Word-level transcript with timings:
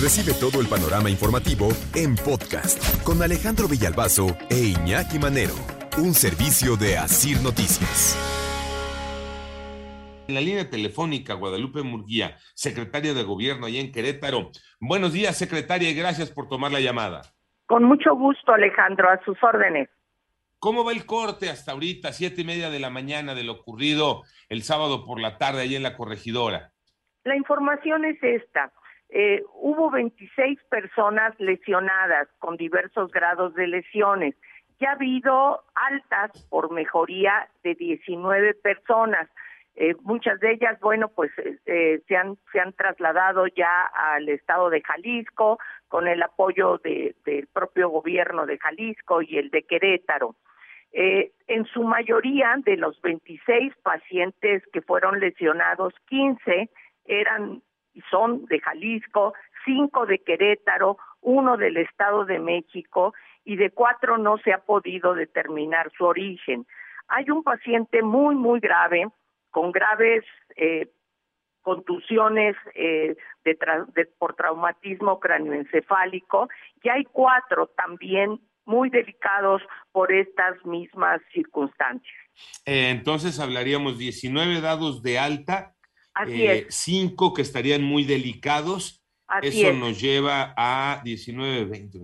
Recibe 0.00 0.32
todo 0.38 0.60
el 0.60 0.68
panorama 0.68 1.10
informativo 1.10 1.70
en 1.96 2.14
podcast 2.14 3.02
con 3.02 3.20
Alejandro 3.20 3.66
Villalbazo 3.66 4.28
e 4.48 4.68
Iñaki 4.78 5.18
Manero, 5.18 5.54
un 5.98 6.14
servicio 6.14 6.76
de 6.76 6.96
Asir 6.96 7.42
Noticias. 7.42 8.14
En 10.28 10.36
la 10.36 10.40
línea 10.40 10.70
telefónica, 10.70 11.34
Guadalupe 11.34 11.82
Murguía, 11.82 12.36
secretaria 12.54 13.12
de 13.12 13.24
Gobierno 13.24 13.66
allá 13.66 13.80
en 13.80 13.90
Querétaro. 13.90 14.52
Buenos 14.78 15.12
días, 15.12 15.36
secretaria, 15.36 15.90
y 15.90 15.94
gracias 15.94 16.30
por 16.30 16.48
tomar 16.48 16.70
la 16.70 16.78
llamada. 16.78 17.22
Con 17.66 17.82
mucho 17.82 18.14
gusto, 18.14 18.52
Alejandro, 18.52 19.10
a 19.10 19.20
sus 19.24 19.36
órdenes. 19.42 19.88
¿Cómo 20.60 20.84
va 20.84 20.92
el 20.92 21.06
corte 21.06 21.50
hasta 21.50 21.72
ahorita, 21.72 22.12
siete 22.12 22.42
y 22.42 22.44
media 22.44 22.70
de 22.70 22.78
la 22.78 22.90
mañana, 22.90 23.34
de 23.34 23.42
lo 23.42 23.54
ocurrido 23.54 24.22
el 24.48 24.62
sábado 24.62 25.04
por 25.04 25.18
la 25.18 25.38
tarde 25.38 25.62
allí 25.62 25.74
en 25.74 25.82
la 25.82 25.96
corregidora? 25.96 26.70
La 27.24 27.36
información 27.36 28.04
es 28.04 28.16
esta. 28.22 28.72
Eh, 29.10 29.42
hubo 29.54 29.90
26 29.90 30.62
personas 30.64 31.38
lesionadas 31.40 32.28
con 32.38 32.56
diversos 32.56 33.10
grados 33.10 33.54
de 33.54 33.66
lesiones. 33.66 34.34
Ya 34.80 34.90
ha 34.90 34.92
habido 34.92 35.64
altas 35.74 36.46
por 36.50 36.70
mejoría 36.70 37.48
de 37.62 37.74
19 37.74 38.54
personas. 38.54 39.28
Eh, 39.76 39.94
muchas 40.02 40.38
de 40.40 40.52
ellas, 40.52 40.78
bueno, 40.80 41.08
pues 41.08 41.30
eh, 41.38 42.02
se, 42.06 42.16
han, 42.16 42.36
se 42.52 42.60
han 42.60 42.72
trasladado 42.74 43.46
ya 43.46 43.86
al 43.94 44.28
estado 44.28 44.70
de 44.70 44.82
Jalisco 44.82 45.58
con 45.88 46.06
el 46.06 46.22
apoyo 46.22 46.78
de, 46.78 47.14
del 47.24 47.46
propio 47.46 47.88
gobierno 47.88 48.44
de 48.44 48.58
Jalisco 48.58 49.22
y 49.22 49.38
el 49.38 49.50
de 49.50 49.62
Querétaro. 49.62 50.34
en 50.92 51.64
su 51.66 51.82
mayoría 51.82 52.56
de 52.58 52.76
los 52.76 53.00
26 53.02 53.74
pacientes 53.82 54.62
que 54.72 54.82
fueron 54.82 55.20
lesionados, 55.20 55.94
15 56.08 56.68
eran 57.06 57.62
son 58.10 58.46
de 58.46 58.60
Jalisco, 58.60 59.34
cinco 59.64 60.06
de 60.06 60.18
Querétaro, 60.18 60.98
uno 61.20 61.56
del 61.56 61.76
Estado 61.76 62.24
de 62.24 62.38
México 62.38 63.14
y 63.44 63.56
de 63.56 63.70
cuatro 63.70 64.18
no 64.18 64.38
se 64.38 64.52
ha 64.52 64.58
podido 64.58 65.14
determinar 65.14 65.90
su 65.96 66.04
origen. 66.04 66.66
Hay 67.08 67.30
un 67.30 67.42
paciente 67.42 68.02
muy, 68.02 68.34
muy 68.34 68.60
grave, 68.60 69.08
con 69.50 69.72
graves 69.72 70.24
eh, 70.56 70.88
contusiones 71.62 72.56
eh, 72.74 73.16
de 73.44 74.06
por 74.18 74.34
traumatismo 74.34 75.18
cráneoencefálico 75.18 76.48
y 76.82 76.88
hay 76.88 77.04
cuatro 77.04 77.66
también 77.68 78.40
muy 78.64 78.90
delicados 78.90 79.62
por 79.92 80.12
estas 80.12 80.64
mismas 80.66 81.22
circunstancias. 81.32 82.16
Eh, 82.66 82.90
entonces 82.90 83.40
hablaríamos 83.40 83.98
19 83.98 84.60
dados 84.60 85.02
de 85.02 85.18
alta 85.18 85.74
Así 86.18 86.46
eh, 86.46 86.66
Cinco 86.68 87.32
que 87.32 87.42
estarían 87.42 87.82
muy 87.82 88.04
delicados. 88.04 89.04
Eso 89.42 89.72
nos 89.74 90.00
lleva 90.00 90.54
a 90.56 91.00
19, 91.04 91.66
20, 91.66 91.98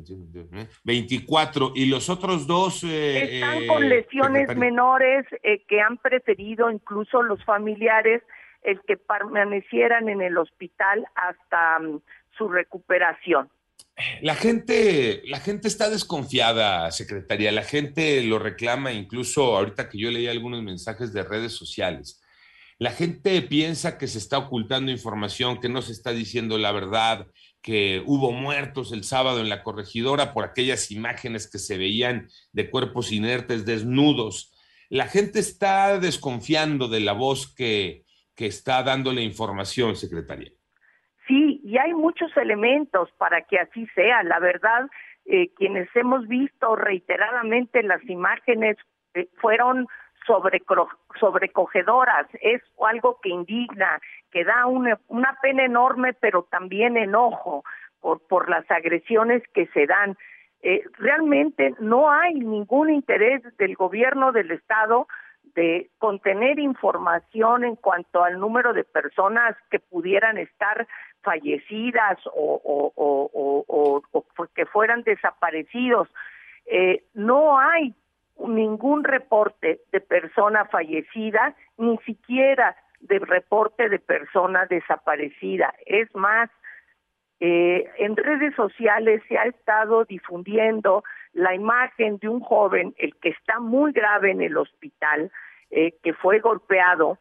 24. 0.84 1.72
Y 1.74 1.86
los 1.86 2.08
otros 2.10 2.46
dos... 2.46 2.84
Eh, 2.84 3.36
Están 3.36 3.66
con 3.66 3.82
eh, 3.82 3.88
lesiones 3.88 4.54
menores 4.56 5.26
que 5.66 5.80
han 5.80 5.96
preferido 5.96 6.70
incluso 6.70 7.22
los 7.22 7.42
familiares 7.44 8.22
el 8.62 8.80
que 8.82 8.96
permanecieran 8.96 10.08
en 10.08 10.22
el 10.22 10.38
hospital 10.38 11.06
hasta 11.14 11.78
mm, 11.80 12.00
su 12.36 12.48
recuperación. 12.48 13.50
La 14.20 14.34
gente, 14.34 15.22
la 15.24 15.40
gente 15.40 15.66
está 15.66 15.90
desconfiada, 15.90 16.90
secretaria. 16.92 17.50
La 17.52 17.62
gente 17.62 18.22
lo 18.22 18.38
reclama, 18.38 18.92
incluso 18.92 19.56
ahorita 19.56 19.88
que 19.88 19.98
yo 19.98 20.10
leí 20.10 20.28
algunos 20.28 20.62
mensajes 20.62 21.12
de 21.12 21.24
redes 21.24 21.52
sociales 21.52 22.20
la 22.78 22.91
gente 22.91 23.41
piensa 23.42 23.98
que 23.98 24.06
se 24.06 24.19
está 24.19 24.39
ocultando 24.39 24.91
información, 24.91 25.61
que 25.61 25.69
no 25.69 25.83
se 25.83 25.92
está 25.92 26.11
diciendo 26.11 26.58
la 26.58 26.72
verdad, 26.72 27.27
que 27.62 28.03
hubo 28.05 28.33
muertos 28.33 28.92
el 28.92 29.05
sábado 29.05 29.41
en 29.41 29.48
la 29.48 29.62
corregidora 29.62 30.33
por 30.33 30.44
aquellas 30.44 30.91
imágenes 30.91 31.50
que 31.50 31.58
se 31.58 31.78
veían 31.78 32.28
de 32.53 32.70
cuerpos 32.70 33.12
inertes, 33.12 33.64
desnudos. 33.64 34.53
La 34.91 35.06
gente 35.06 35.38
está 35.38 35.98
desconfiando 35.98 36.88
de 36.88 37.00
la 37.00 37.12
voz 37.12 37.54
que, 37.54 38.03
que 38.34 38.47
está 38.47 38.82
dando 38.82 39.12
la 39.12 39.22
información, 39.22 39.97
secretaria. 39.97 40.53
Sí, 41.27 41.60
y 41.65 41.78
hay 41.78 41.94
muchos 41.94 42.37
elementos 42.37 43.09
para 43.16 43.43
que 43.43 43.59
así 43.59 43.87
sea. 43.94 44.22
La 44.25 44.41
verdad, 44.41 44.88
eh, 45.25 45.50
quienes 45.56 45.88
hemos 45.94 46.28
visto 46.28 46.77
reiteradamente 46.77 47.82
las 47.82 48.04
imágenes 48.10 48.77
eh, 49.15 49.28
fueron 49.41 49.87
sobrecogedoras, 50.26 52.26
es 52.40 52.62
algo 52.86 53.18
que 53.22 53.30
indigna, 53.30 54.00
que 54.30 54.44
da 54.44 54.66
una, 54.66 54.98
una 55.08 55.36
pena 55.42 55.64
enorme, 55.64 56.12
pero 56.14 56.44
también 56.44 56.96
enojo 56.96 57.64
por, 58.00 58.20
por 58.26 58.48
las 58.48 58.70
agresiones 58.70 59.42
que 59.52 59.66
se 59.68 59.86
dan. 59.86 60.16
Eh, 60.62 60.82
realmente 60.98 61.74
no 61.78 62.10
hay 62.10 62.34
ningún 62.34 62.90
interés 62.90 63.42
del 63.58 63.74
gobierno 63.74 64.32
del 64.32 64.50
Estado 64.50 65.06
de 65.54 65.90
contener 65.98 66.58
información 66.58 67.64
en 67.64 67.76
cuanto 67.76 68.24
al 68.24 68.41
número 68.41 68.72
de 68.72 68.82
personas 68.82 69.54
que 69.70 69.78
pudieran 69.78 70.38
estar 70.38 70.88
fallecidas 71.22 72.18
o, 72.26 72.60
o, 72.64 72.92
o, 72.96 74.02
o 74.12 74.46
que 74.54 74.66
fueran 74.66 75.02
desaparecidos. 75.02 76.08
Eh, 76.66 77.04
no 77.14 77.58
hay 77.58 77.94
ningún 78.39 79.05
reporte 79.05 79.81
de 79.93 80.00
persona 80.00 80.65
fallecida, 80.67 81.55
ni 81.78 81.97
siquiera 81.99 82.77
de 83.00 83.19
reporte 83.19 83.89
de 83.89 83.99
persona 83.99 84.67
desaparecida. 84.67 85.75
Es 85.87 86.15
más, 86.15 86.50
eh, 87.41 87.91
en 87.99 88.17
redes 88.17 88.55
sociales 88.55 89.22
se 89.28 89.37
ha 89.37 89.45
estado 89.45 90.05
difundiendo 90.05 91.05
la 91.33 91.55
imagen 91.55 92.19
de 92.19 92.28
un 92.28 92.41
joven, 92.41 92.95
el 92.97 93.15
que 93.17 93.31
está 93.31 93.61
muy 93.61 93.93
grave 93.93 94.31
en 94.31 94.41
el 94.41 94.56
hospital, 94.56 95.31
eh, 95.71 95.95
que 96.03 96.15
fue 96.15 96.39
golpeado 96.39 97.19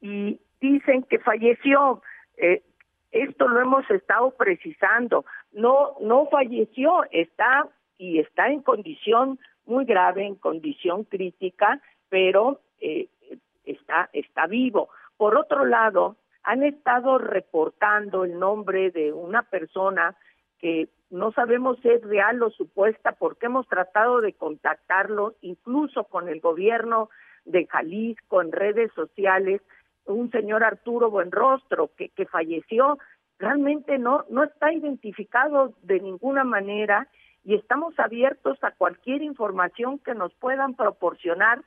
y 0.00 0.40
dicen 0.60 1.02
que 1.02 1.18
falleció. 1.18 2.02
Eh, 2.36 2.62
esto 3.10 3.48
lo 3.48 3.60
hemos 3.60 3.90
estado 3.90 4.30
precisando. 4.32 5.24
No, 5.52 5.96
no 6.00 6.26
falleció, 6.26 7.04
está 7.10 7.66
y 7.98 8.20
está 8.20 8.48
en 8.48 8.62
condición 8.62 9.38
muy 9.68 9.84
grave, 9.84 10.26
en 10.26 10.34
condición 10.34 11.04
crítica, 11.04 11.80
pero 12.08 12.60
eh, 12.80 13.08
está, 13.64 14.08
está 14.12 14.46
vivo. 14.46 14.88
Por 15.16 15.36
otro 15.36 15.64
lado, 15.64 16.16
han 16.42 16.62
estado 16.62 17.18
reportando 17.18 18.24
el 18.24 18.38
nombre 18.38 18.90
de 18.90 19.12
una 19.12 19.42
persona 19.42 20.16
que 20.58 20.88
no 21.10 21.32
sabemos 21.32 21.78
si 21.82 21.88
es 21.88 22.02
real 22.02 22.42
o 22.42 22.50
supuesta 22.50 23.12
porque 23.12 23.46
hemos 23.46 23.66
tratado 23.68 24.20
de 24.20 24.32
contactarlo 24.32 25.34
incluso 25.40 26.04
con 26.04 26.28
el 26.28 26.40
gobierno 26.40 27.10
de 27.44 27.66
Jalisco 27.66 28.42
en 28.42 28.52
redes 28.52 28.92
sociales, 28.92 29.62
un 30.04 30.30
señor 30.30 30.64
Arturo 30.64 31.10
Buenrostro 31.10 31.90
que, 31.96 32.10
que 32.10 32.26
falleció, 32.26 32.98
realmente 33.38 33.98
no, 33.98 34.24
no 34.30 34.44
está 34.44 34.72
identificado 34.72 35.74
de 35.82 36.00
ninguna 36.00 36.44
manera 36.44 37.08
y 37.44 37.54
estamos 37.54 37.98
abiertos 37.98 38.58
a 38.62 38.72
cualquier 38.72 39.22
información 39.22 39.98
que 39.98 40.14
nos 40.14 40.32
puedan 40.34 40.74
proporcionar, 40.74 41.62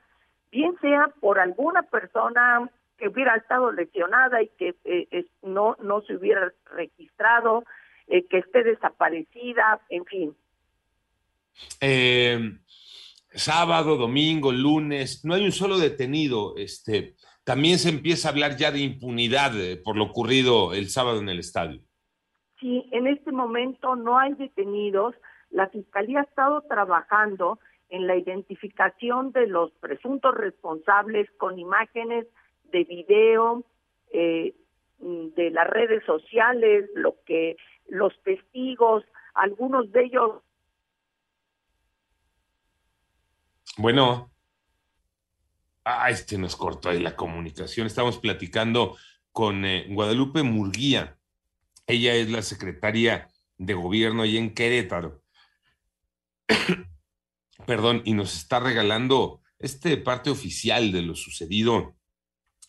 bien 0.50 0.76
sea 0.80 1.08
por 1.20 1.38
alguna 1.38 1.82
persona 1.82 2.70
que 2.98 3.08
hubiera 3.08 3.34
estado 3.36 3.72
lesionada 3.72 4.42
y 4.42 4.48
que 4.58 4.76
eh, 4.84 5.26
no, 5.42 5.76
no 5.82 6.02
se 6.02 6.14
hubiera 6.14 6.52
registrado, 6.66 7.64
eh, 8.06 8.26
que 8.28 8.38
esté 8.38 8.62
desaparecida, 8.62 9.80
en 9.88 10.04
fin. 10.04 10.36
Eh, 11.80 12.38
sábado, 13.30 13.96
domingo, 13.96 14.52
lunes, 14.52 15.24
no 15.24 15.34
hay 15.34 15.44
un 15.44 15.52
solo 15.52 15.78
detenido. 15.78 16.54
Este, 16.56 17.16
también 17.44 17.78
se 17.78 17.88
empieza 17.88 18.28
a 18.28 18.32
hablar 18.32 18.56
ya 18.56 18.70
de 18.70 18.80
impunidad 18.80 19.52
por 19.82 19.96
lo 19.96 20.04
ocurrido 20.04 20.74
el 20.74 20.88
sábado 20.88 21.18
en 21.20 21.28
el 21.28 21.40
estadio. 21.40 21.80
Sí, 22.60 22.88
en 22.92 23.08
este 23.08 23.32
momento 23.32 23.96
no 23.96 24.16
hay 24.16 24.34
detenidos 24.34 25.16
la 25.52 25.68
Fiscalía 25.68 26.20
ha 26.20 26.24
estado 26.24 26.62
trabajando 26.62 27.58
en 27.88 28.06
la 28.06 28.16
identificación 28.16 29.32
de 29.32 29.46
los 29.46 29.70
presuntos 29.72 30.34
responsables 30.34 31.30
con 31.36 31.58
imágenes 31.58 32.26
de 32.72 32.84
video, 32.84 33.64
eh, 34.12 34.54
de 34.98 35.50
las 35.50 35.68
redes 35.68 36.02
sociales, 36.04 36.88
lo 36.94 37.16
que 37.26 37.56
los 37.88 38.12
testigos, 38.22 39.04
algunos 39.34 39.92
de 39.92 40.04
ellos. 40.04 40.42
Bueno, 43.76 44.30
ah, 45.84 46.08
este 46.08 46.38
nos 46.38 46.56
cortó 46.56 46.88
ahí 46.88 47.00
la 47.00 47.16
comunicación. 47.16 47.86
Estamos 47.86 48.18
platicando 48.18 48.96
con 49.32 49.64
eh, 49.64 49.86
Guadalupe 49.90 50.42
Murguía. 50.42 51.18
Ella 51.86 52.14
es 52.14 52.30
la 52.30 52.42
secretaria 52.42 53.28
de 53.58 53.74
gobierno 53.74 54.22
ahí 54.22 54.38
en 54.38 54.54
Querétaro. 54.54 55.21
perdón, 57.66 58.02
y 58.04 58.14
nos 58.14 58.36
está 58.36 58.60
regalando 58.60 59.42
este 59.58 59.96
parte 59.96 60.30
oficial 60.30 60.92
de 60.92 61.02
lo 61.02 61.14
sucedido 61.14 61.96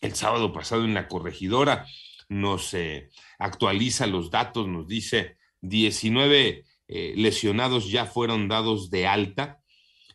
el 0.02 0.16
sábado 0.16 0.54
pasado 0.54 0.84
en 0.86 0.94
la 0.94 1.08
corregidora. 1.08 1.88
Nos 2.30 2.74
eh, 2.74 3.10
actualiza 3.40 4.08
los 4.08 4.30
datos, 4.30 4.68
nos 4.68 4.88
dice 4.88 5.38
19 5.62 6.66
eh, 6.88 7.14
lesionados 7.16 7.90
ya 7.90 8.06
fueron 8.06 8.48
dados 8.48 8.90
de 8.90 9.08
alta, 9.08 9.62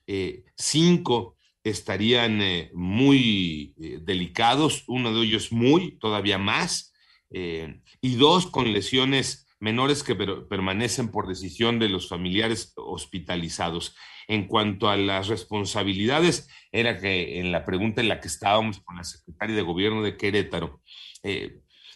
eh, 0.06 0.44
cinco 0.56 1.36
estarían 1.64 2.40
muy 2.72 3.74
delicados, 4.00 4.84
uno 4.86 5.12
de 5.12 5.26
ellos 5.26 5.52
muy, 5.52 5.98
todavía 5.98 6.38
más, 6.38 6.94
y 7.28 8.14
dos 8.14 8.46
con 8.46 8.72
lesiones 8.72 9.47
menores 9.60 10.02
que 10.02 10.14
permanecen 10.14 11.10
por 11.10 11.26
decisión 11.26 11.78
de 11.78 11.88
los 11.88 12.08
familiares 12.08 12.72
hospitalizados. 12.76 13.96
En 14.28 14.46
cuanto 14.46 14.88
a 14.88 14.96
las 14.96 15.28
responsabilidades, 15.28 16.48
era 16.70 16.98
que 16.98 17.40
en 17.40 17.50
la 17.50 17.64
pregunta 17.64 18.00
en 18.00 18.08
la 18.08 18.20
que 18.20 18.28
estábamos 18.28 18.80
con 18.80 18.96
la 18.96 19.04
secretaria 19.04 19.56
de 19.56 19.62
gobierno 19.62 20.02
de 20.02 20.16
Querétaro, 20.16 20.80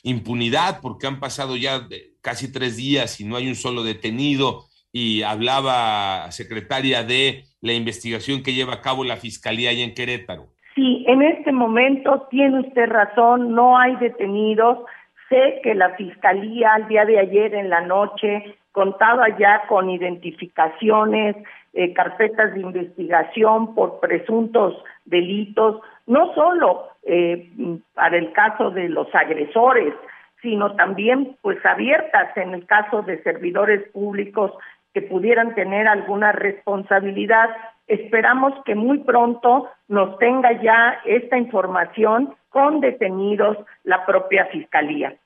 impunidad 0.03 0.81
porque 0.81 1.06
han 1.06 1.20
pasado 1.20 1.56
ya 1.56 1.87
casi 2.23 2.50
tres 2.50 2.76
días 2.76 3.20
y 3.20 3.25
no 3.25 3.37
hay 3.37 3.49
un 3.49 3.55
solo 3.55 3.82
detenido 3.82 4.65
y 4.93 5.23
hablaba 5.23 6.31
secretaria 6.31 7.03
de 7.03 7.44
la 7.61 7.73
investigación 7.73 8.43
que 8.43 8.53
lleva 8.55 8.75
a 8.75 8.81
cabo 8.81 9.05
la 9.05 9.17
Fiscalía 9.17 9.70
allá 9.70 9.85
en 9.85 9.94
Querétaro. 9.94 10.49
Sí, 10.75 11.05
en 11.06 11.23
este 11.23 11.53
momento 11.53 12.26
tiene 12.31 12.61
usted 12.61 12.87
razón, 12.87 13.55
no 13.55 13.79
hay 13.79 13.97
detenidos. 13.97 14.79
Sé 15.32 15.61
que 15.62 15.75
la 15.75 15.94
Fiscalía 15.94 16.75
al 16.75 16.88
día 16.88 17.06
de 17.06 17.19
ayer 17.19 17.55
en 17.55 17.70
la 17.70 17.81
noche 17.81 18.55
contaba 18.70 19.34
ya 19.38 19.62
con 19.67 19.88
identificaciones, 19.88 21.37
eh, 21.73 21.94
carpetas 21.94 22.52
de 22.52 22.61
investigación 22.61 23.75
por 23.75 23.99
presuntos 23.99 24.75
delitos, 25.06 25.81
no 26.06 26.34
solo 26.34 26.88
eh, 27.05 27.50
para 27.94 28.19
el 28.19 28.31
caso 28.34 28.73
de 28.73 28.90
los 28.90 29.08
agresores, 29.14 29.94
sino 30.43 30.76
también 30.76 31.38
pues 31.40 31.64
abiertas 31.64 32.37
en 32.37 32.52
el 32.52 32.67
caso 32.67 33.00
de 33.00 33.23
servidores 33.23 33.88
públicos 33.88 34.52
que 34.93 35.00
pudieran 35.00 35.55
tener 35.55 35.88
alguna 35.88 36.32
responsabilidad. 36.32 37.49
Esperamos 37.87 38.52
que 38.67 38.75
muy 38.75 38.99
pronto 38.99 39.70
nos 39.88 40.19
tenga 40.19 40.61
ya 40.61 41.00
esta 41.06 41.38
información 41.38 42.34
con 42.50 42.81
detenidos 42.81 43.56
la 43.84 44.05
propia 44.05 44.44
Fiscalía. 44.52 45.17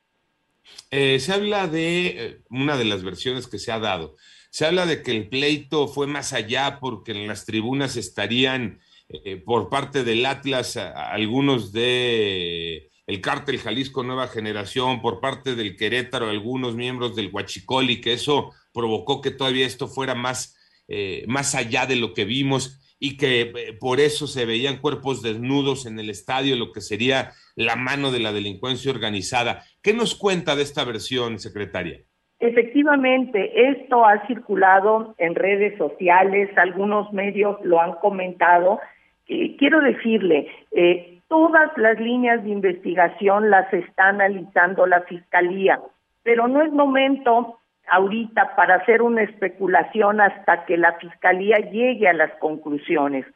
Eh, 0.90 1.18
se 1.20 1.32
habla 1.32 1.66
de 1.66 2.06
eh, 2.06 2.38
una 2.50 2.76
de 2.76 2.84
las 2.84 3.02
versiones 3.02 3.46
que 3.46 3.58
se 3.58 3.72
ha 3.72 3.78
dado. 3.78 4.16
Se 4.50 4.66
habla 4.66 4.86
de 4.86 5.02
que 5.02 5.10
el 5.10 5.28
pleito 5.28 5.88
fue 5.88 6.06
más 6.06 6.32
allá 6.32 6.78
porque 6.80 7.12
en 7.12 7.26
las 7.26 7.44
tribunas 7.44 7.96
estarían 7.96 8.80
eh, 9.08 9.36
por 9.36 9.68
parte 9.68 10.04
del 10.04 10.24
Atlas 10.24 10.76
algunos 10.76 11.72
de 11.72 12.90
el 13.06 13.20
cártel 13.20 13.60
Jalisco 13.60 14.02
Nueva 14.02 14.26
Generación, 14.26 15.00
por 15.00 15.20
parte 15.20 15.54
del 15.54 15.76
Querétaro, 15.76 16.28
algunos 16.28 16.74
miembros 16.74 17.14
del 17.14 17.30
Huachicol, 17.32 18.00
que 18.00 18.12
eso 18.12 18.52
provocó 18.72 19.20
que 19.20 19.30
todavía 19.30 19.66
esto 19.66 19.86
fuera 19.86 20.14
más, 20.14 20.56
eh, 20.88 21.24
más 21.28 21.54
allá 21.54 21.86
de 21.86 21.96
lo 21.96 22.14
que 22.14 22.24
vimos 22.24 22.80
y 22.98 23.16
que 23.16 23.40
eh, 23.40 23.52
por 23.78 24.00
eso 24.00 24.26
se 24.26 24.46
veían 24.46 24.78
cuerpos 24.78 25.22
desnudos 25.22 25.86
en 25.86 25.98
el 25.98 26.10
estadio, 26.10 26.56
lo 26.56 26.72
que 26.72 26.80
sería 26.80 27.32
la 27.54 27.76
mano 27.76 28.10
de 28.10 28.20
la 28.20 28.32
delincuencia 28.32 28.90
organizada. 28.90 29.62
¿Qué 29.82 29.92
nos 29.92 30.14
cuenta 30.14 30.56
de 30.56 30.62
esta 30.62 30.84
versión, 30.84 31.38
secretaria? 31.38 32.00
Efectivamente, 32.38 33.70
esto 33.70 34.04
ha 34.04 34.26
circulado 34.26 35.14
en 35.18 35.34
redes 35.34 35.76
sociales, 35.78 36.50
algunos 36.56 37.12
medios 37.12 37.58
lo 37.62 37.80
han 37.80 37.94
comentado. 37.94 38.78
Quiero 39.26 39.80
decirle, 39.80 40.48
eh, 40.72 41.16
Todas 41.28 41.76
las 41.76 41.98
líneas 41.98 42.44
de 42.44 42.50
investigación 42.50 43.50
las 43.50 43.72
está 43.72 44.08
analizando 44.08 44.86
la 44.86 45.00
Fiscalía, 45.02 45.80
pero 46.22 46.46
no 46.46 46.62
es 46.62 46.70
momento 46.70 47.58
ahorita 47.88 48.56
para 48.56 48.76
hacer 48.76 49.02
una 49.02 49.22
especulación 49.22 50.20
hasta 50.20 50.64
que 50.64 50.76
la 50.76 50.94
Fiscalía 50.94 51.56
llegue 51.70 52.08
a 52.08 52.12
las 52.12 52.32
conclusiones. 52.38 53.26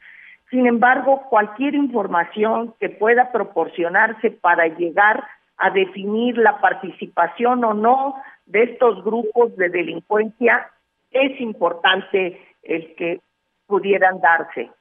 Sin 0.49 0.67
embargo, 0.67 1.27
cualquier 1.29 1.75
información 1.75 2.73
que 2.79 2.89
pueda 2.89 3.31
proporcionarse 3.31 4.31
para 4.31 4.67
llegar 4.67 5.23
a 5.57 5.69
definir 5.69 6.37
la 6.37 6.59
participación 6.59 7.63
o 7.63 7.73
no 7.73 8.15
de 8.45 8.63
estos 8.63 9.03
grupos 9.03 9.55
de 9.55 9.69
delincuencia 9.69 10.69
es 11.11 11.39
importante 11.39 12.41
el 12.63 12.95
que 12.95 13.21
pudieran 13.67 14.19
darse. 14.19 14.71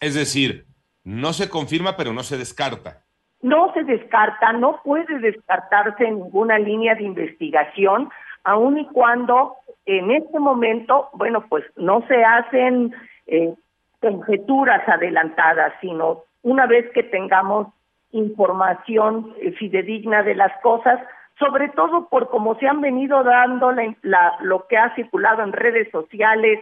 Es 0.00 0.14
decir, 0.14 0.66
no 1.04 1.32
se 1.32 1.48
confirma, 1.48 1.96
pero 1.96 2.12
no 2.12 2.22
se 2.22 2.36
descarta. 2.36 3.02
No 3.40 3.72
se 3.72 3.84
descarta, 3.84 4.52
no 4.52 4.80
puede 4.82 5.18
descartarse 5.20 6.04
ninguna 6.04 6.58
línea 6.58 6.94
de 6.96 7.04
investigación, 7.04 8.10
aun 8.48 8.78
y 8.78 8.86
cuando 8.86 9.56
en 9.86 10.10
este 10.10 10.38
momento, 10.38 11.08
bueno, 11.12 11.44
pues 11.48 11.64
no 11.76 12.02
se 12.08 12.24
hacen 12.24 12.94
eh, 13.26 13.54
conjeturas 14.00 14.86
adelantadas, 14.88 15.72
sino 15.80 16.22
una 16.42 16.66
vez 16.66 16.90
que 16.92 17.02
tengamos 17.02 17.68
información 18.12 19.34
eh, 19.40 19.52
fidedigna 19.52 20.22
de 20.22 20.34
las 20.34 20.52
cosas, 20.62 21.00
sobre 21.38 21.68
todo 21.68 22.08
por 22.08 22.30
cómo 22.30 22.54
se 22.58 22.66
han 22.66 22.80
venido 22.80 23.22
dando 23.22 23.72
la, 24.02 24.38
lo 24.40 24.66
que 24.66 24.76
ha 24.76 24.94
circulado 24.94 25.42
en 25.42 25.52
redes 25.52 25.90
sociales, 25.90 26.60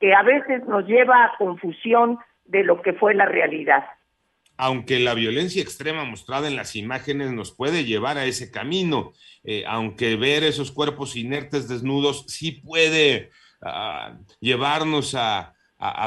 que 0.00 0.14
a 0.14 0.22
veces 0.22 0.66
nos 0.66 0.86
lleva 0.86 1.24
a 1.24 1.36
confusión 1.36 2.18
de 2.46 2.64
lo 2.64 2.82
que 2.82 2.92
fue 2.94 3.14
la 3.14 3.26
realidad. 3.26 3.84
Aunque 4.58 4.98
la 4.98 5.14
violencia 5.14 5.62
extrema 5.62 6.04
mostrada 6.04 6.48
en 6.48 6.56
las 6.56 6.76
imágenes 6.76 7.32
nos 7.32 7.54
puede 7.54 7.84
llevar 7.84 8.16
a 8.16 8.24
ese 8.24 8.50
camino, 8.50 9.12
eh, 9.44 9.64
aunque 9.66 10.16
ver 10.16 10.44
esos 10.44 10.72
cuerpos 10.72 11.16
inertes 11.16 11.68
desnudos 11.68 12.24
sí 12.28 12.52
puede 12.52 13.30
ah, 13.62 14.16
llevarnos 14.40 15.14
a, 15.14 15.52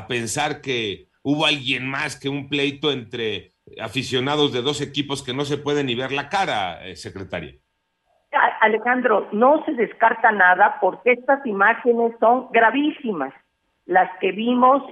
pensar 0.07 0.61
que 0.61 1.07
hubo 1.21 1.45
alguien 1.45 1.87
más 1.87 2.19
que 2.19 2.27
un 2.27 2.49
pleito 2.49 2.91
entre 2.91 3.53
aficionados 3.79 4.51
de 4.51 4.63
dos 4.63 4.81
equipos 4.81 5.21
que 5.23 5.33
no 5.33 5.45
se 5.45 5.57
puede 5.57 5.83
ni 5.83 5.93
ver 5.93 6.11
la 6.11 6.27
cara, 6.27 6.85
eh, 6.87 6.95
secretaria. 6.95 7.53
Alejandro, 8.61 9.29
no 9.31 9.63
se 9.65 9.73
descarta 9.73 10.31
nada 10.31 10.77
porque 10.81 11.11
estas 11.11 11.45
imágenes 11.45 12.13
son 12.19 12.47
gravísimas 12.51 13.33
las 13.89 14.09
que 14.19 14.31
vimos 14.31 14.83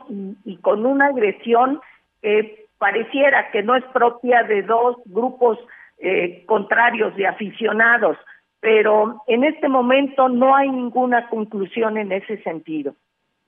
y, 0.44 0.58
con 0.58 0.86
una 0.86 1.08
agresión 1.08 1.80
que 2.22 2.67
pareciera 2.78 3.52
que 3.52 3.64
no 3.64 3.76
es 3.76 3.84
propia 3.94 4.44
de 4.44 4.64
dos 4.64 4.98
grupos 5.06 5.58
eh, 5.98 6.44
contrarios 6.46 7.16
de 7.16 7.28
aficionados, 7.28 8.18
pero 8.60 9.24
en 9.28 9.44
este 9.44 9.68
momento 9.68 10.30
no 10.30 10.56
hay 10.56 10.70
ninguna 10.70 11.30
conclusión 11.30 11.98
en 11.98 12.12
ese 12.12 12.42
sentido. 12.44 12.96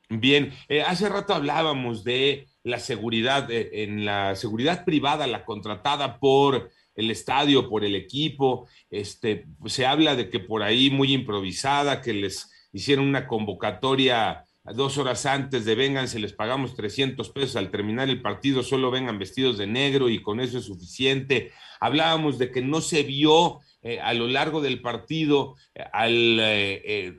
Bien, 0.09 0.51
eh, 0.67 0.81
hace 0.81 1.07
rato 1.07 1.36
hablábamos 1.36 2.03
de 2.03 2.48
la 2.63 2.79
seguridad, 2.79 3.51
eh, 3.51 3.83
en 3.83 4.05
la 4.05 4.36
seguridad 4.36 4.83
privada, 4.83 5.27
la 5.27 5.45
contratada 5.45 6.17
por 6.17 6.71
el 6.95 7.12
estadio, 7.12 7.69
por 7.69 7.86
el 7.86 7.95
equipo, 7.95 8.67
este, 8.89 9.45
se 9.65 9.86
habla 9.86 10.15
de 10.15 10.29
que 10.29 10.39
por 10.39 10.63
ahí 10.63 10.89
muy 10.89 11.13
improvisada, 11.13 12.01
que 12.01 12.13
les 12.13 12.69
hicieron 12.74 13.07
una 13.07 13.27
convocatoria 13.27 14.45
dos 14.73 14.97
horas 14.97 15.25
antes 15.25 15.65
de 15.65 15.75
vengan, 15.75 16.07
se 16.07 16.19
les 16.19 16.33
pagamos 16.33 16.75
300 16.75 17.29
pesos 17.29 17.55
al 17.55 17.71
terminar 17.71 18.09
el 18.09 18.21
partido, 18.21 18.63
solo 18.63 18.91
vengan 18.91 19.19
vestidos 19.19 19.57
de 19.57 19.67
negro 19.67 20.09
y 20.09 20.21
con 20.21 20.39
eso 20.39 20.57
es 20.57 20.65
suficiente. 20.65 21.51
Hablábamos 21.79 22.38
de 22.38 22.51
que 22.51 22.61
no 22.61 22.81
se 22.81 23.03
vio 23.03 23.59
eh, 23.81 23.99
a 23.99 24.13
lo 24.13 24.27
largo 24.27 24.61
del 24.61 24.81
partido 24.81 25.55
eh, 25.73 25.83
al, 25.93 26.39
eh, 26.39 27.13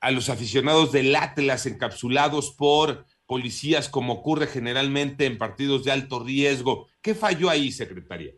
a 0.00 0.10
los 0.10 0.30
aficionados 0.30 0.92
del 0.92 1.14
Atlas 1.16 1.66
encapsulados 1.66 2.54
por 2.56 3.04
policías, 3.26 3.88
como 3.88 4.14
ocurre 4.14 4.46
generalmente 4.46 5.26
en 5.26 5.38
partidos 5.38 5.84
de 5.84 5.92
alto 5.92 6.22
riesgo. 6.22 6.86
¿Qué 7.02 7.14
falló 7.14 7.50
ahí, 7.50 7.72
secretaria? 7.72 8.32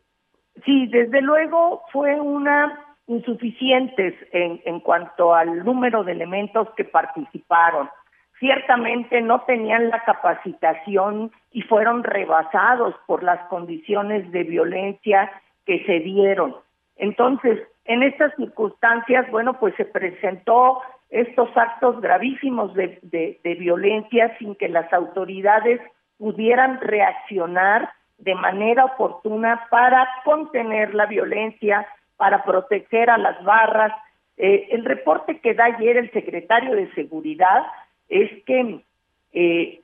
Sí, 0.64 0.86
desde 0.86 1.20
luego 1.20 1.82
fue 1.92 2.18
una 2.20 2.84
insuficientes 3.06 4.14
en, 4.32 4.60
en 4.66 4.80
cuanto 4.80 5.34
al 5.34 5.64
número 5.64 6.04
de 6.04 6.12
elementos 6.12 6.68
que 6.76 6.84
participaron 6.84 7.88
ciertamente 8.38 9.20
no 9.20 9.42
tenían 9.42 9.88
la 9.90 10.02
capacitación 10.04 11.32
y 11.52 11.62
fueron 11.62 12.04
rebasados 12.04 12.94
por 13.06 13.22
las 13.22 13.40
condiciones 13.48 14.30
de 14.32 14.44
violencia 14.44 15.30
que 15.66 15.84
se 15.84 16.00
dieron. 16.00 16.56
Entonces, 16.96 17.60
en 17.84 18.02
estas 18.02 18.34
circunstancias, 18.36 19.30
bueno, 19.30 19.54
pues 19.58 19.74
se 19.76 19.84
presentó 19.84 20.80
estos 21.10 21.48
actos 21.56 22.00
gravísimos 22.00 22.74
de, 22.74 23.40
violencia 23.58 24.36
sin 24.38 24.54
que 24.56 24.68
las 24.68 24.92
autoridades 24.92 25.80
pudieran 26.18 26.80
reaccionar 26.80 27.90
de 28.18 28.34
manera 28.34 28.84
oportuna 28.84 29.66
para 29.70 30.06
contener 30.24 30.94
la 30.94 31.06
violencia, 31.06 31.86
para 32.16 32.44
proteger 32.44 33.10
a 33.10 33.16
las 33.16 33.42
barras. 33.44 33.92
Eh, 34.36 34.68
el 34.70 34.84
reporte 34.84 35.40
que 35.40 35.54
da 35.54 35.66
ayer 35.66 35.96
el 35.96 36.10
secretario 36.12 36.74
de 36.74 36.92
Seguridad 36.94 37.64
es 38.08 38.30
que 38.44 38.80
eh, 39.32 39.80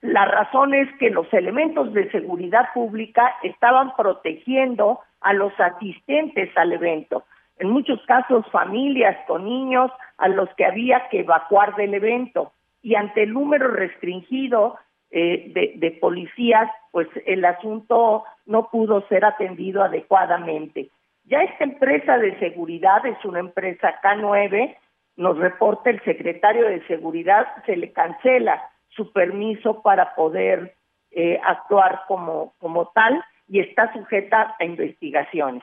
la 0.00 0.26
razón 0.26 0.74
es 0.74 0.88
que 0.98 1.10
los 1.10 1.32
elementos 1.32 1.92
de 1.94 2.10
seguridad 2.10 2.68
pública 2.74 3.36
estaban 3.42 3.96
protegiendo 3.96 5.00
a 5.20 5.32
los 5.32 5.58
asistentes 5.58 6.50
al 6.56 6.72
evento. 6.72 7.24
en 7.56 7.70
muchos 7.70 8.04
casos 8.06 8.44
familias 8.50 9.16
con 9.28 9.44
niños 9.44 9.88
a 10.18 10.26
los 10.26 10.52
que 10.56 10.64
había 10.64 11.08
que 11.08 11.20
evacuar 11.20 11.76
del 11.76 11.94
evento. 11.94 12.52
Y 12.82 12.96
ante 12.96 13.22
el 13.22 13.32
número 13.32 13.68
restringido 13.68 14.76
eh, 15.12 15.52
de, 15.54 15.74
de 15.76 15.92
policías, 15.92 16.68
pues 16.90 17.06
el 17.26 17.44
asunto 17.44 18.24
no 18.46 18.68
pudo 18.70 19.06
ser 19.06 19.24
atendido 19.24 19.84
adecuadamente. 19.84 20.90
Ya 21.26 21.42
esta 21.42 21.64
empresa 21.64 22.18
de 22.18 22.36
seguridad 22.40 23.06
es 23.06 23.24
una 23.24 23.38
empresa 23.38 24.00
K9, 24.02 24.76
nos 25.16 25.38
reporta 25.38 25.90
el 25.90 26.02
secretario 26.04 26.66
de 26.66 26.86
seguridad, 26.86 27.46
se 27.66 27.76
le 27.76 27.92
cancela 27.92 28.70
su 28.88 29.12
permiso 29.12 29.82
para 29.82 30.14
poder 30.14 30.76
eh, 31.10 31.38
actuar 31.44 32.02
como, 32.08 32.54
como 32.58 32.88
tal 32.88 33.24
y 33.48 33.60
está 33.60 33.92
sujeta 33.92 34.56
a 34.58 34.64
investigaciones. 34.64 35.62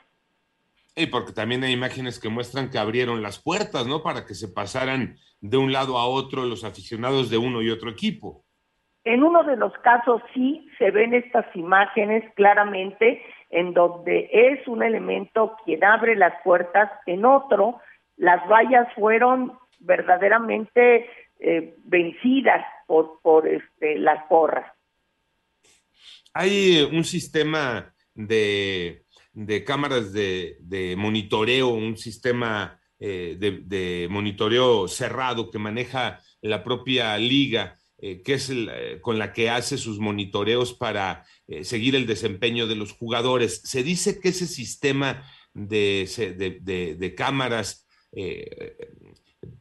Y 0.95 1.07
porque 1.07 1.31
también 1.31 1.63
hay 1.63 1.71
imágenes 1.71 2.19
que 2.19 2.29
muestran 2.29 2.69
que 2.69 2.77
abrieron 2.77 3.21
las 3.21 3.41
puertas, 3.41 3.87
¿no? 3.87 4.03
Para 4.03 4.25
que 4.25 4.33
se 4.33 4.49
pasaran 4.49 5.15
de 5.39 5.57
un 5.57 5.71
lado 5.71 5.97
a 5.97 6.05
otro 6.05 6.45
los 6.45 6.63
aficionados 6.63 7.29
de 7.29 7.37
uno 7.37 7.61
y 7.61 7.69
otro 7.69 7.89
equipo. 7.89 8.43
En 9.03 9.23
uno 9.23 9.43
de 9.43 9.55
los 9.55 9.73
casos 9.79 10.21
sí 10.33 10.67
se 10.77 10.91
ven 10.91 11.13
estas 11.13 11.45
imágenes 11.55 12.23
claramente 12.35 13.21
en 13.49 13.73
donde 13.73 14.29
es 14.31 14.67
un 14.67 14.83
elemento 14.83 15.55
quien 15.65 15.83
abre 15.83 16.15
las 16.15 16.33
puertas, 16.43 16.89
en 17.05 17.25
otro 17.25 17.79
las 18.21 18.47
vallas 18.47 18.87
fueron 18.93 19.57
verdaderamente 19.79 21.09
eh, 21.39 21.75
vencidas 21.85 22.63
por, 22.85 23.19
por 23.23 23.47
este, 23.47 23.97
las 23.97 24.23
porras. 24.27 24.71
Hay 26.31 26.87
un 26.93 27.03
sistema 27.03 27.91
de, 28.13 29.05
de 29.33 29.63
cámaras 29.63 30.13
de, 30.13 30.95
monitoreo, 30.99 31.69
un 31.69 31.97
sistema 31.97 32.79
eh, 32.99 33.37
de, 33.39 34.07
monitoreo 34.07 34.87
cerrado 34.87 35.49
que 35.49 35.57
maneja 35.57 36.19
la 36.41 36.63
propia 36.63 37.17
liga 37.17 37.75
eh, 37.97 38.21
que 38.21 38.33
es 38.33 38.51
eh, 38.51 38.99
con 39.01 39.17
la 39.17 39.33
que 39.33 39.49
hace 39.49 39.79
sus 39.79 39.99
monitoreos 39.99 40.73
para 40.73 41.25
eh, 41.47 41.63
seguir 41.63 41.95
el 41.95 42.05
desempeño 42.05 42.67
de 42.67 42.75
los 42.75 42.93
jugadores. 42.93 43.61
Se 43.63 43.81
dice 43.83 44.19
que 44.19 44.29
ese 44.29 44.45
sistema 44.45 45.23
de, 45.53 46.09
de, 46.63 46.95
de 46.95 47.15
cámaras 48.11 48.77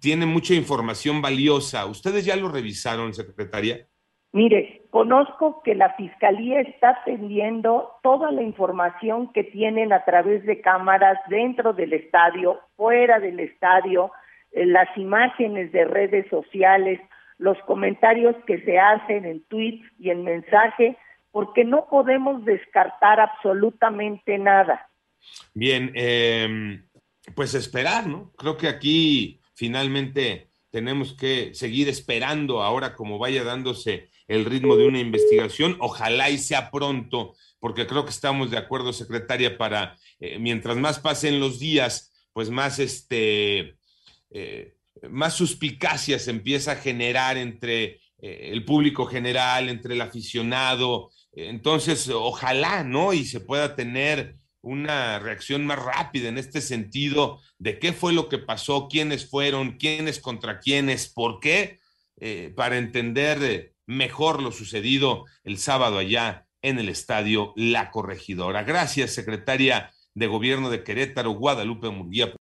tiene 0.01 0.27
mucha 0.27 0.55
información 0.55 1.23
valiosa. 1.23 1.87
¿Ustedes 1.87 2.25
ya 2.25 2.37
lo 2.37 2.49
revisaron, 2.49 3.15
secretaria? 3.15 3.87
Mire, 4.33 4.83
conozco 4.91 5.61
que 5.65 5.75
la 5.75 5.95
Fiscalía 5.95 6.61
está 6.61 6.91
atendiendo 6.91 7.91
toda 8.03 8.31
la 8.31 8.43
información 8.43 9.33
que 9.33 9.43
tienen 9.43 9.93
a 9.93 10.05
través 10.05 10.45
de 10.47 10.61
cámaras 10.61 11.19
dentro 11.29 11.73
del 11.73 11.93
estadio, 11.95 12.61
fuera 12.77 13.19
del 13.19 13.41
estadio, 13.41 14.13
las 14.53 14.89
imágenes 14.97 15.73
de 15.73 15.85
redes 15.85 16.29
sociales, 16.29 17.01
los 17.39 17.59
comentarios 17.67 18.37
que 18.47 18.61
se 18.61 18.79
hacen 18.79 19.25
en 19.25 19.43
tweets 19.49 19.85
y 19.99 20.11
en 20.11 20.23
mensaje, 20.23 20.97
porque 21.33 21.65
no 21.65 21.87
podemos 21.89 22.45
descartar 22.45 23.19
absolutamente 23.19 24.39
nada. 24.39 24.89
Bien, 25.55 25.91
eh, 25.95 26.83
pues 27.35 27.55
esperar, 27.55 28.07
¿no? 28.07 28.33
Creo 28.37 28.57
que 28.57 28.69
aquí 28.69 29.41
finalmente 29.55 30.51
tenemos 30.71 31.15
que 31.15 31.55
seguir 31.55 31.89
esperando 31.89 32.63
ahora 32.63 32.95
como 32.95 33.19
vaya 33.19 33.45
dándose 33.45 34.09
el 34.29 34.45
ritmo 34.45 34.77
de 34.77 34.87
una 34.87 35.01
investigación. 35.01 35.77
Ojalá 35.81 36.31
y 36.31 36.39
sea 36.39 36.71
pronto, 36.71 37.35
porque 37.59 37.87
creo 37.87 38.05
que 38.05 38.11
estamos 38.11 38.51
de 38.51 38.59
acuerdo, 38.59 38.93
secretaria, 38.93 39.59
para 39.59 39.97
eh, 40.21 40.39
mientras 40.39 40.77
más 40.77 40.99
pasen 40.99 41.41
los 41.41 41.59
días, 41.59 42.13
pues 42.33 42.51
más 42.51 42.79
este... 42.79 43.77
Eh, 44.31 44.77
más 45.09 45.35
suspicacia 45.35 46.19
se 46.19 46.31
empieza 46.31 46.73
a 46.73 46.77
generar 46.77 47.39
entre 47.39 48.01
eh, 48.19 48.51
el 48.53 48.65
público 48.65 49.07
general, 49.07 49.69
entre 49.69 49.95
el 49.95 50.01
aficionado. 50.01 51.11
Entonces, 51.33 52.09
ojalá, 52.11 52.85
¿no? 52.85 53.13
Y 53.13 53.25
se 53.25 53.41
pueda 53.41 53.75
tener 53.75 54.37
una 54.63 55.19
reacción 55.19 55.65
más 55.67 55.79
rápida 55.79 56.29
en 56.29 56.39
este 56.39 56.61
sentido 56.61 57.41
de 57.59 57.79
qué 57.79 57.93
fue 57.93 58.13
lo 58.13 58.29
que 58.29 58.39
pasó, 58.39 58.89
quiénes 58.89 59.29
fueron, 59.29 59.79
quiénes 59.79 60.21
contra 60.21 60.61
quiénes, 60.61 61.09
por 61.09 61.41
qué, 61.41 61.81
eh, 62.19 62.53
para 62.55 62.79
entender 62.79 63.75
mejor 63.87 64.43
lo 64.43 64.53
sucedido 64.53 65.25
el 65.43 65.59
sábado 65.59 65.99
allá 65.99 66.47
en 66.63 66.79
el 66.79 66.89
estadio 66.89 67.53
La 67.57 67.91
Corregidora. 67.91 68.63
Gracias, 68.63 69.15
secretaria 69.15 69.91
de 70.15 70.27
Gobierno 70.27 70.71
de 70.71 70.85
Querétaro, 70.85 71.31
Guadalupe 71.33 71.89
Murguía. 71.89 72.33